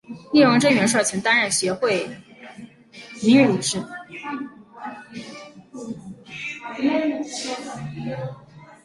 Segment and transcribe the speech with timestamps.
[0.33, 2.07] 聂荣臻元帅曾担任协会
[3.21, 3.93] 名誉理事长。